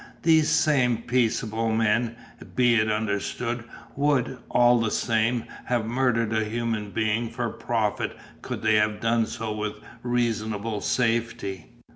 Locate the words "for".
7.29-7.49